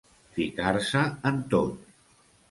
[0.37, 1.01] Ficar-se
[1.31, 1.85] en tot.